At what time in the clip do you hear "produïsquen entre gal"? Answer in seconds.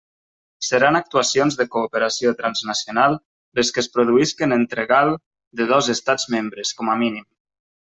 3.99-5.17